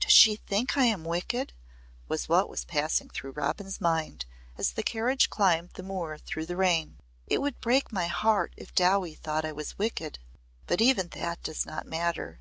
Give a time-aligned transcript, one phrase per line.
[0.00, 1.54] "Does she think I am wicked?"
[2.06, 4.26] was what was passing through Robin's mind
[4.58, 6.98] as the carriage climbed the moor through the rain.
[7.26, 10.18] "It would break my heart if Dowie thought I was wicked.
[10.66, 12.38] But even that does not matter.